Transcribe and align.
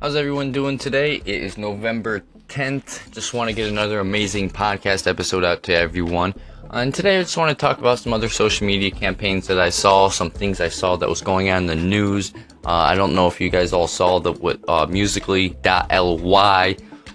How's 0.00 0.14
everyone 0.14 0.52
doing 0.52 0.78
today? 0.78 1.16
It 1.16 1.42
is 1.42 1.58
November 1.58 2.22
10th. 2.46 3.12
Just 3.12 3.34
want 3.34 3.50
to 3.50 3.56
get 3.56 3.68
another 3.68 3.98
amazing 3.98 4.48
podcast 4.48 5.08
episode 5.08 5.42
out 5.42 5.64
to 5.64 5.74
everyone. 5.74 6.34
And 6.70 6.94
today 6.94 7.18
I 7.18 7.22
just 7.22 7.36
want 7.36 7.50
to 7.50 7.56
talk 7.56 7.78
about 7.78 7.98
some 7.98 8.12
other 8.12 8.28
social 8.28 8.64
media 8.64 8.92
campaigns 8.92 9.48
that 9.48 9.58
I 9.58 9.70
saw, 9.70 10.08
some 10.08 10.30
things 10.30 10.60
I 10.60 10.68
saw 10.68 10.94
that 10.94 11.08
was 11.08 11.20
going 11.20 11.50
on 11.50 11.62
in 11.62 11.66
the 11.66 11.74
news. 11.74 12.32
Uh, 12.64 12.70
I 12.70 12.94
don't 12.94 13.12
know 13.12 13.26
if 13.26 13.40
you 13.40 13.50
guys 13.50 13.72
all 13.72 13.88
saw 13.88 14.20
that 14.20 14.40
what 14.40 14.60
uh, 14.68 14.86
Musical.ly 14.86 15.56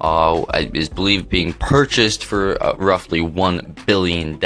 uh, 0.02 0.46
is 0.74 0.90
believed 0.90 1.30
being 1.30 1.54
purchased 1.54 2.26
for 2.26 2.62
uh, 2.62 2.76
roughly 2.76 3.22
$1 3.22 3.86
billion. 3.86 4.38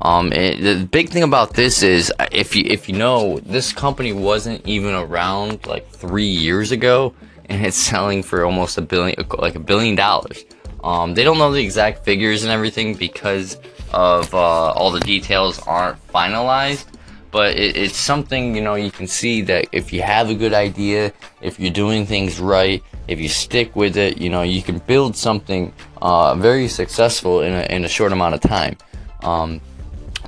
Um, 0.00 0.32
it, 0.32 0.60
the 0.60 0.86
big 0.86 1.08
thing 1.08 1.24
about 1.24 1.54
this 1.54 1.82
is, 1.82 2.12
uh, 2.20 2.28
if 2.30 2.54
you 2.56 2.64
if 2.66 2.88
you 2.88 2.96
know, 2.96 3.38
this 3.40 3.72
company 3.72 4.12
wasn't 4.12 4.66
even 4.66 4.94
around 4.94 5.64
like 5.66 5.88
three 5.90 6.26
years 6.26 6.72
ago, 6.72 7.14
and 7.46 7.64
it's 7.64 7.76
selling 7.76 8.22
for 8.22 8.44
almost 8.44 8.78
a 8.78 8.82
billion, 8.82 9.16
like 9.38 9.54
a 9.54 9.60
billion 9.60 9.94
dollars. 9.94 10.44
Um, 10.82 11.14
they 11.14 11.22
don't 11.24 11.38
know 11.38 11.52
the 11.52 11.62
exact 11.62 12.04
figures 12.04 12.42
and 12.42 12.52
everything 12.52 12.94
because 12.94 13.58
of 13.92 14.32
uh, 14.34 14.72
all 14.72 14.90
the 14.90 15.00
details 15.00 15.60
aren't 15.60 16.04
finalized. 16.08 16.86
But 17.30 17.56
it, 17.56 17.76
it's 17.76 17.96
something 17.96 18.54
you 18.54 18.62
know 18.62 18.74
you 18.74 18.90
can 18.90 19.06
see 19.06 19.40
that 19.42 19.66
if 19.72 19.92
you 19.92 20.02
have 20.02 20.28
a 20.28 20.34
good 20.34 20.52
idea, 20.52 21.12
if 21.40 21.58
you're 21.58 21.72
doing 21.72 22.04
things 22.04 22.38
right, 22.38 22.82
if 23.08 23.18
you 23.20 23.28
stick 23.28 23.74
with 23.74 23.96
it, 23.96 24.18
you 24.18 24.28
know 24.28 24.42
you 24.42 24.62
can 24.62 24.78
build 24.80 25.16
something 25.16 25.72
uh, 26.02 26.34
very 26.34 26.68
successful 26.68 27.40
in 27.40 27.52
a, 27.52 27.62
in 27.74 27.84
a 27.84 27.88
short 27.88 28.12
amount 28.12 28.34
of 28.34 28.40
time. 28.42 28.76
Um, 29.22 29.60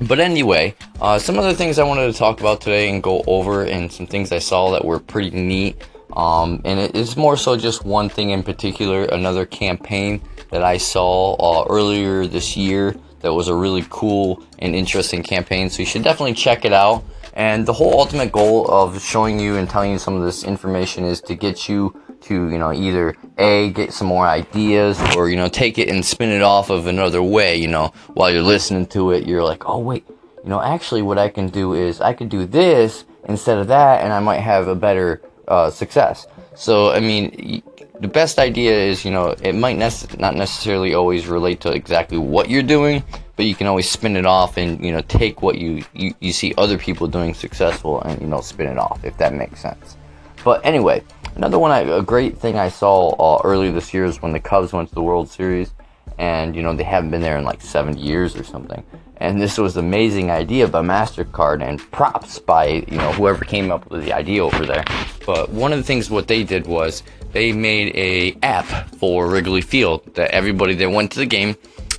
but 0.01 0.19
anyway, 0.19 0.75
uh, 0.99 1.19
some 1.19 1.37
other 1.37 1.53
things 1.53 1.79
I 1.79 1.83
wanted 1.83 2.11
to 2.11 2.17
talk 2.17 2.39
about 2.39 2.59
today 2.59 2.89
and 2.89 3.01
go 3.01 3.23
over, 3.27 3.63
and 3.63 3.91
some 3.91 4.07
things 4.07 4.31
I 4.31 4.39
saw 4.39 4.71
that 4.71 4.83
were 4.83 4.99
pretty 4.99 5.29
neat. 5.29 5.77
Um, 6.13 6.61
and 6.65 6.79
it 6.79 6.95
is 6.95 7.17
more 7.17 7.37
so 7.37 7.57
just 7.57 7.85
one 7.85 8.09
thing 8.09 8.29
in 8.29 8.43
particular, 8.43 9.05
another 9.05 9.45
campaign 9.45 10.21
that 10.51 10.63
I 10.63 10.77
saw 10.77 11.33
uh, 11.35 11.65
earlier 11.69 12.27
this 12.27 12.55
year 12.55 12.95
that 13.21 13.33
was 13.33 13.47
a 13.47 13.55
really 13.55 13.83
cool 13.89 14.43
and 14.59 14.75
interesting 14.75 15.23
campaign. 15.23 15.69
So 15.69 15.79
you 15.79 15.85
should 15.85 16.03
definitely 16.03 16.35
check 16.35 16.63
it 16.63 16.73
out. 16.73 17.03
And 17.33 17.65
the 17.65 17.73
whole 17.73 17.99
ultimate 17.99 18.31
goal 18.31 18.67
of 18.71 19.01
showing 19.01 19.39
you 19.39 19.57
and 19.57 19.69
telling 19.69 19.91
you 19.91 19.99
some 19.99 20.15
of 20.15 20.23
this 20.23 20.43
information 20.43 21.03
is 21.03 21.19
to 21.21 21.35
get 21.35 21.67
you 21.67 21.99
to, 22.21 22.49
you 22.49 22.57
know, 22.57 22.71
either 22.71 23.15
A, 23.37 23.71
get 23.71 23.91
some 23.91 24.07
more 24.07 24.25
ideas 24.25 24.99
or, 25.15 25.29
you 25.29 25.35
know, 25.35 25.49
take 25.49 25.77
it 25.77 25.89
and 25.89 26.05
spin 26.05 26.29
it 26.29 26.41
off 26.41 26.69
of 26.69 26.87
another 26.87 27.21
way, 27.21 27.57
you 27.57 27.67
know, 27.67 27.91
while 28.13 28.31
you're 28.31 28.41
listening 28.41 28.85
to 28.87 29.11
it, 29.11 29.27
you're 29.27 29.43
like, 29.43 29.67
oh, 29.67 29.79
wait, 29.79 30.05
you 30.43 30.49
know, 30.49 30.61
actually 30.61 31.01
what 31.01 31.17
I 31.17 31.29
can 31.29 31.49
do 31.49 31.73
is 31.73 31.99
I 32.01 32.13
could 32.13 32.29
do 32.29 32.45
this 32.45 33.03
instead 33.27 33.57
of 33.57 33.67
that 33.67 34.03
and 34.03 34.13
I 34.13 34.19
might 34.19 34.39
have 34.39 34.67
a 34.67 34.75
better 34.75 35.21
uh, 35.47 35.69
success. 35.69 36.27
So, 36.55 36.91
I 36.91 36.99
mean, 36.99 37.61
the 37.99 38.07
best 38.07 38.39
idea 38.39 38.73
is, 38.73 39.03
you 39.05 39.11
know, 39.11 39.35
it 39.41 39.53
might 39.53 39.77
not 39.77 40.35
necessarily 40.35 40.93
always 40.93 41.27
relate 41.27 41.61
to 41.61 41.71
exactly 41.71 42.17
what 42.17 42.49
you're 42.49 42.63
doing, 42.63 43.03
but 43.35 43.45
you 43.45 43.55
can 43.55 43.67
always 43.67 43.89
spin 43.89 44.15
it 44.15 44.25
off 44.25 44.57
and, 44.57 44.83
you 44.83 44.91
know, 44.91 45.01
take 45.01 45.41
what 45.41 45.57
you, 45.57 45.83
you, 45.93 46.13
you 46.19 46.31
see 46.31 46.53
other 46.57 46.77
people 46.77 47.07
doing 47.07 47.33
successful 47.33 48.01
and, 48.01 48.21
you 48.21 48.27
know, 48.27 48.41
spin 48.41 48.67
it 48.67 48.77
off, 48.77 49.03
if 49.03 49.17
that 49.17 49.33
makes 49.33 49.61
sense. 49.61 49.97
But 50.43 50.65
anyway, 50.65 51.03
Another 51.35 51.59
one, 51.59 51.71
I, 51.71 51.81
a 51.81 52.01
great 52.01 52.37
thing 52.37 52.57
I 52.57 52.69
saw 52.69 53.09
uh, 53.09 53.41
earlier 53.43 53.71
this 53.73 53.93
year 53.93 54.05
is 54.05 54.21
when 54.21 54.31
the 54.31 54.39
Cubs 54.39 54.71
went 54.71 54.87
to 54.87 54.95
the 54.95 55.01
World 55.01 55.29
Series, 55.29 55.73
and 56.17 56.55
you 56.55 56.61
know 56.61 56.73
they 56.75 56.83
haven't 56.83 57.11
been 57.11 57.21
there 57.21 57.37
in 57.37 57.43
like 57.43 57.61
70 57.61 57.99
years 57.99 58.35
or 58.35 58.43
something. 58.43 58.83
And 59.17 59.41
this 59.41 59.57
was 59.57 59.77
an 59.77 59.85
amazing 59.85 60.29
idea 60.29 60.67
by 60.67 60.81
Mastercard, 60.81 61.63
and 61.63 61.79
props 61.91 62.39
by 62.39 62.85
you 62.87 62.97
know 62.97 63.11
whoever 63.13 63.45
came 63.45 63.71
up 63.71 63.89
with 63.89 64.03
the 64.03 64.13
idea 64.13 64.43
over 64.43 64.65
there. 64.65 64.83
But 65.25 65.49
one 65.49 65.71
of 65.71 65.79
the 65.79 65.83
things 65.83 66.09
what 66.09 66.27
they 66.27 66.43
did 66.43 66.67
was 66.67 67.03
they 67.31 67.51
made 67.51 67.95
a 67.95 68.37
app 68.43 68.65
for 68.95 69.27
Wrigley 69.27 69.61
Field 69.61 70.15
that 70.15 70.31
everybody 70.31 70.75
that 70.75 70.89
went 70.89 71.11
to 71.11 71.19
the 71.19 71.25
game 71.25 71.55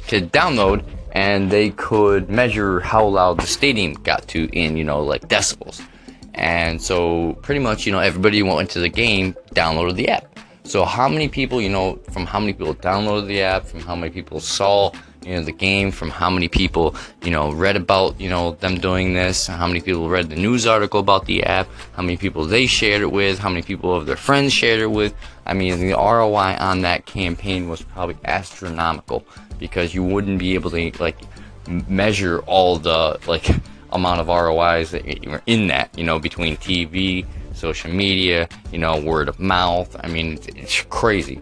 could 0.09 0.33
download, 0.33 0.85
and 1.13 1.51
they 1.51 1.71
could 1.71 2.29
measure 2.29 2.81
how 2.81 3.07
loud 3.07 3.41
the 3.41 3.47
stadium 3.47 3.95
got 3.95 4.29
to 4.29 4.49
in 4.53 4.77
you 4.77 4.85
know 4.85 5.03
like 5.03 5.29
decibels. 5.29 5.83
And 6.37 6.81
so 6.83 7.33
pretty 7.41 7.61
much, 7.61 7.87
you 7.87 7.93
know, 7.93 7.99
everybody 7.99 8.43
went 8.43 8.71
to 8.71 8.79
the 8.81 8.91
game, 8.91 9.35
downloaded 9.55 9.95
the 9.95 10.09
app. 10.09 10.36
So 10.67 10.85
how 10.85 11.09
many 11.09 11.29
people, 11.29 11.63
you 11.63 11.69
know, 11.69 11.95
from 12.11 12.27
how 12.27 12.41
many 12.41 12.53
people 12.53 12.75
downloaded 12.75 13.29
the 13.29 13.41
app, 13.41 13.65
from 13.67 13.81
how 13.81 13.95
many 13.95 14.11
people 14.11 14.41
saw, 14.41 14.91
you 15.25 15.37
know, 15.37 15.43
the 15.45 15.53
game, 15.53 15.93
from 15.93 16.11
how 16.11 16.29
many 16.29 16.49
people, 16.49 16.97
you 17.23 17.31
know, 17.31 17.53
read 17.53 17.77
about, 17.77 18.21
you 18.21 18.29
know, 18.29 18.57
them 18.57 18.81
doing 18.81 19.15
this, 19.15 19.47
how 19.47 19.69
many 19.69 19.81
people 19.81 20.09
read 20.09 20.29
the 20.29 20.35
news 20.35 20.67
article 20.67 20.99
about 20.99 21.25
the 21.27 21.45
app, 21.45 21.69
how 21.93 22.03
many 22.03 22.17
people 22.17 22.45
they 22.45 22.67
shared 22.67 23.01
it 23.01 23.13
with, 23.13 23.39
how 23.39 23.49
many 23.49 23.63
people 23.63 23.95
of 23.95 24.07
their 24.07 24.17
friends 24.17 24.53
shared 24.53 24.81
it 24.81 24.91
with. 24.91 25.15
I 25.47 25.55
mean, 25.55 25.79
the 25.79 25.93
ROI 25.93 26.57
on 26.59 26.81
that 26.81 27.07
campaign 27.07 27.69
was 27.69 27.83
probably 27.83 28.17
astronomical 28.25 29.25
because 29.61 29.95
you 29.95 30.03
wouldn't 30.03 30.41
be 30.41 30.55
able 30.55 30.71
to 30.73 30.91
like 30.99 31.19
measure 31.89 32.41
all 32.41 32.77
the 32.77 33.21
like 33.29 33.49
amount 33.93 34.21
of 34.21 34.27
ROIs 34.27 34.91
that 34.91 35.27
are 35.29 35.43
in 35.47 35.69
that, 35.69 35.97
you 35.97 36.03
know, 36.03 36.19
between 36.19 36.57
TV, 36.57 37.25
social 37.57 37.91
media, 37.91 38.49
you 38.73 38.79
know, 38.79 39.01
word 39.01 39.29
of 39.29 39.41
mouth. 39.41 39.97
I 40.05 40.09
mean, 40.09 40.39
it's, 40.55 40.83
crazy. 40.83 41.41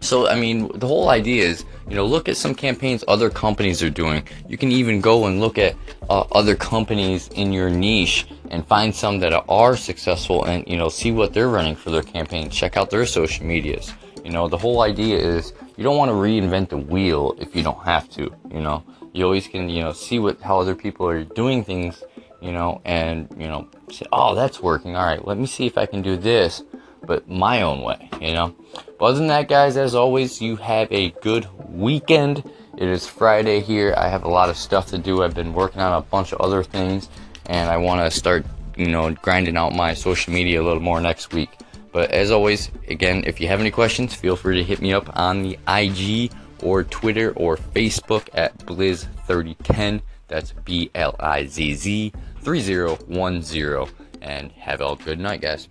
So, 0.00 0.28
I 0.28 0.38
mean, 0.38 0.70
the 0.78 0.86
whole 0.86 1.08
idea 1.08 1.44
is, 1.44 1.64
you 1.88 1.94
know, 1.94 2.04
look 2.04 2.28
at 2.28 2.36
some 2.36 2.54
campaigns 2.54 3.04
other 3.06 3.30
companies 3.30 3.82
are 3.82 3.90
doing. 3.90 4.26
You 4.48 4.56
can 4.56 4.72
even 4.72 5.00
go 5.00 5.26
and 5.26 5.40
look 5.40 5.58
at 5.58 5.74
uh, 6.08 6.20
other 6.32 6.54
companies 6.54 7.28
in 7.28 7.52
your 7.52 7.70
niche 7.70 8.26
and 8.50 8.66
find 8.66 8.94
some 8.94 9.18
that 9.20 9.32
are 9.48 9.76
successful 9.76 10.44
and, 10.44 10.66
you 10.66 10.76
know, 10.76 10.88
see 10.88 11.12
what 11.12 11.32
they're 11.32 11.48
running 11.48 11.76
for 11.76 11.90
their 11.90 12.02
campaign. 12.02 12.50
Check 12.50 12.76
out 12.76 12.90
their 12.90 13.06
social 13.06 13.44
medias. 13.46 13.92
You 14.24 14.30
know, 14.30 14.48
the 14.48 14.58
whole 14.58 14.82
idea 14.82 15.18
is 15.18 15.52
you 15.76 15.84
don't 15.84 15.96
want 15.96 16.10
to 16.10 16.14
reinvent 16.14 16.70
the 16.70 16.78
wheel 16.78 17.36
if 17.38 17.54
you 17.54 17.62
don't 17.62 17.82
have 17.84 18.08
to, 18.10 18.32
you 18.50 18.60
know 18.60 18.82
you 19.16 19.24
always 19.24 19.48
can 19.48 19.68
you 19.68 19.82
know 19.82 19.92
see 19.92 20.18
what 20.18 20.40
how 20.42 20.60
other 20.60 20.74
people 20.74 21.08
are 21.08 21.24
doing 21.24 21.64
things 21.64 22.04
you 22.40 22.52
know 22.52 22.80
and 22.84 23.28
you 23.38 23.48
know 23.48 23.68
say 23.90 24.06
oh 24.12 24.34
that's 24.34 24.60
working. 24.60 24.96
All 24.96 25.04
right 25.04 25.24
let 25.26 25.38
me 25.38 25.46
see 25.46 25.66
if 25.66 25.78
i 25.78 25.86
can 25.86 26.02
do 26.02 26.16
this 26.16 26.62
but 27.02 27.28
my 27.28 27.62
own 27.62 27.82
way 27.82 28.10
you 28.20 28.32
know? 28.32 28.54
But 28.98 29.06
other 29.06 29.18
than 29.18 29.28
that 29.28 29.48
guys 29.48 29.76
as 29.76 29.94
always 29.94 30.40
you 30.40 30.56
have 30.56 30.90
a 30.90 31.10
good 31.22 31.48
weekend. 31.68 32.42
It 32.76 32.88
is 32.88 33.06
friday 33.06 33.60
here. 33.60 33.94
I 33.96 34.08
have 34.08 34.24
a 34.24 34.28
lot 34.28 34.48
of 34.48 34.56
stuff 34.56 34.88
to 34.88 34.98
do. 34.98 35.22
I've 35.22 35.34
been 35.34 35.52
working 35.52 35.80
on 35.80 35.92
a 35.92 36.00
bunch 36.02 36.32
of 36.32 36.40
other 36.40 36.62
things 36.62 37.08
and 37.46 37.70
i 37.70 37.76
want 37.76 38.00
to 38.00 38.10
start 38.10 38.44
you 38.76 38.88
know 38.88 39.12
grinding 39.12 39.56
out 39.56 39.72
my 39.72 39.94
social 39.94 40.32
media 40.32 40.60
a 40.60 40.64
little 40.64 40.82
more 40.82 41.00
next 41.00 41.32
week. 41.32 41.50
But 41.92 42.10
as 42.10 42.30
always 42.30 42.70
again 42.88 43.24
if 43.26 43.40
you 43.40 43.48
have 43.48 43.60
any 43.60 43.70
questions 43.70 44.14
feel 44.14 44.36
free 44.36 44.56
to 44.56 44.64
hit 44.64 44.80
me 44.80 44.92
up 44.92 45.16
on 45.16 45.42
the 45.42 45.58
ig 45.68 46.32
or 46.62 46.84
Twitter 46.84 47.32
or 47.36 47.56
Facebook 47.56 48.28
at 48.34 48.56
Blizz3010. 48.58 50.00
That's 50.28 50.52
B 50.64 50.90
L 50.94 51.14
I 51.20 51.46
Z 51.46 51.74
Z 51.74 52.12
3010. 52.40 53.88
And 54.22 54.50
have 54.52 54.80
a 54.80 54.96
good 54.96 55.20
night, 55.20 55.40
guys. 55.40 55.68